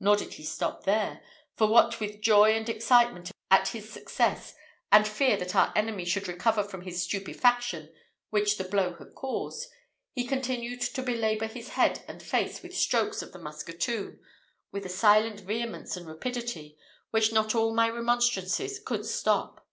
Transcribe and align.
Nor 0.00 0.16
did 0.16 0.32
he 0.32 0.44
stop 0.44 0.86
here; 0.86 1.20
for 1.54 1.66
what 1.66 2.00
with 2.00 2.22
joy 2.22 2.52
and 2.56 2.66
excitement 2.70 3.30
at 3.50 3.68
his 3.68 3.92
success, 3.92 4.54
and 4.90 5.06
fear 5.06 5.36
that 5.36 5.54
our 5.54 5.74
enemy 5.76 6.06
should 6.06 6.26
recover 6.26 6.64
from 6.64 6.84
the 6.84 6.90
stupefaction 6.90 7.92
which 8.30 8.56
the 8.56 8.64
blow 8.64 8.94
had 8.94 9.14
caused, 9.14 9.66
he 10.14 10.24
continued 10.24 10.80
to 10.80 11.02
belabour 11.02 11.44
his 11.48 11.68
head 11.68 12.02
and 12.08 12.22
face 12.22 12.62
with 12.62 12.74
strokes 12.74 13.20
of 13.20 13.32
the 13.32 13.38
musketoon, 13.38 14.20
with 14.72 14.86
a 14.86 14.88
silent 14.88 15.40
vehemence 15.40 15.98
and 15.98 16.06
rapidity 16.06 16.78
which 17.10 17.30
not 17.30 17.54
all 17.54 17.74
my 17.74 17.90
remonstrances 17.90 18.78
could 18.78 19.04
stop. 19.04 19.68